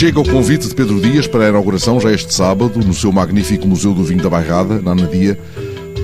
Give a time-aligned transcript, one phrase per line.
[0.00, 3.68] Chega o convite de Pedro Dias para a inauguração, já este sábado, no seu magnífico
[3.68, 5.38] Museu do Vinho da Bairrada, na Anadia,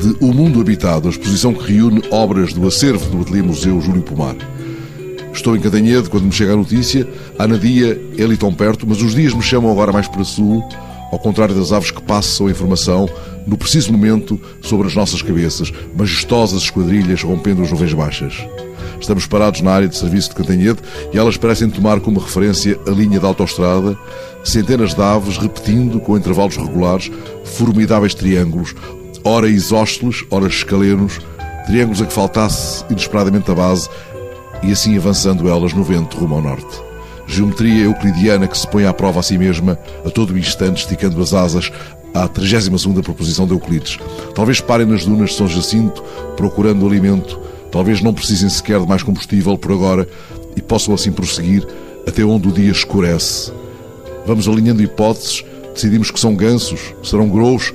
[0.00, 4.02] de O Mundo Habitado, a exposição que reúne obras do acervo do Ateliê Museu Júlio
[4.02, 4.36] Pomar.
[5.32, 7.04] Estou em Cadanhede quando me chega a notícia.
[7.36, 10.62] A Anadia é ali tão perto, mas os dias me chamam agora mais para sul,
[11.10, 13.08] ao contrário das aves que passam a informação
[13.46, 18.34] no preciso momento sobre as nossas cabeças, majestosas esquadrilhas rompendo as nuvens baixas.
[19.00, 20.78] Estamos parados na área de serviço de Cantanhede
[21.12, 23.96] e elas parecem tomar como referência a linha da autoestrada,
[24.44, 27.10] centenas de aves repetindo, com intervalos regulares,
[27.44, 28.74] formidáveis triângulos,
[29.24, 31.18] ora isósceles, ora escalenos,
[31.66, 33.88] triângulos a que faltasse inesperadamente a base,
[34.62, 36.89] e assim avançando elas no vento rumo ao norte.
[37.30, 41.32] Geometria euclidiana que se põe à prova a si mesma, a todo instante, esticando as
[41.32, 41.70] asas,
[42.12, 43.98] à 32ª proposição de Euclides.
[44.34, 46.02] Talvez parem nas dunas de São Jacinto,
[46.36, 47.38] procurando alimento,
[47.70, 50.08] Talvez não precisem sequer de mais combustível por agora
[50.56, 51.66] e possam assim prosseguir
[52.06, 53.52] até onde o dia escurece.
[54.26, 57.72] Vamos alinhando hipóteses, decidimos que são gansos, serão grous,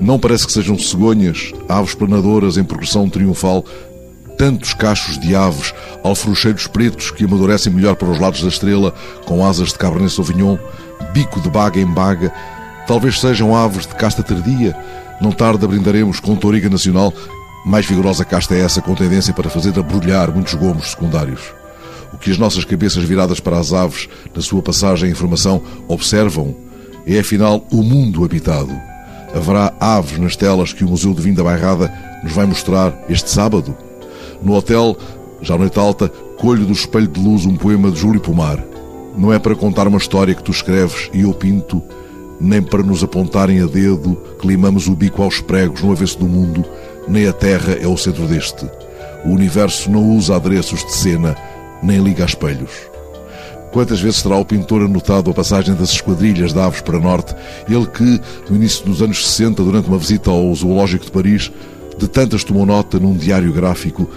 [0.00, 3.64] não parece que sejam cegonhas, aves planadoras em progressão triunfal,
[4.36, 9.44] tantos cachos de aves, alfrocheiros pretos que amadurecem melhor para os lados da estrela, com
[9.44, 10.58] asas de Cabernet Sauvignon,
[11.12, 12.32] bico de baga em baga,
[12.86, 14.76] talvez sejam aves de casta tardia,
[15.20, 17.12] não tarde brindaremos com Toriga Nacional
[17.66, 21.40] mais vigorosa casta é essa com tendência para fazer abrulhar muitos gomos secundários.
[22.12, 26.54] O que as nossas cabeças viradas para as aves, na sua passagem em formação, observam
[27.04, 28.70] é afinal o mundo habitado.
[29.34, 31.92] Haverá aves nas telas que o Museu de Vinho da Bairrada
[32.22, 33.76] nos vai mostrar este sábado.
[34.42, 34.96] No hotel,
[35.40, 38.62] já noite alta, colho do espelho de luz um poema de Júlio Pomar.
[39.16, 41.82] Não é para contar uma história que tu escreves e eu pinto,
[42.40, 46.26] nem para nos apontarem a dedo que limamos o bico aos pregos no avesso do
[46.26, 46.64] mundo,
[47.08, 48.68] nem a Terra é o centro deste.
[49.24, 51.34] O universo não usa adereços de cena,
[51.82, 52.70] nem liga a espelhos.
[53.72, 57.34] Quantas vezes terá o pintor anotado a passagem das esquadrilhas de aves para norte,
[57.68, 61.52] ele que, no início dos anos 60, durante uma visita ao Zoológico de Paris,
[61.98, 64.08] de tantas tomou nota num diário gráfico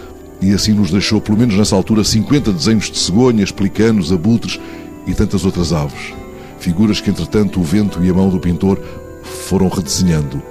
[0.41, 4.59] e assim nos deixou, pelo menos nessa altura, 50 desenhos de cegonhas, pelicanos, abutres
[5.05, 6.13] e tantas outras aves.
[6.59, 8.79] Figuras que, entretanto, o vento e a mão do pintor
[9.23, 10.41] foram redesenhando.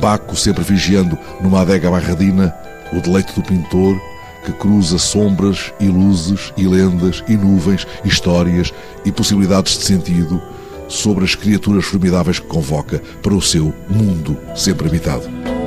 [0.00, 2.54] Baco sempre vigiando numa adega barradina
[2.92, 3.98] o deleite do pintor
[4.44, 10.40] que cruza sombras e luzes e lendas e nuvens, histórias e possibilidades de sentido
[10.86, 15.63] sobre as criaturas formidáveis que convoca para o seu mundo sempre habitado.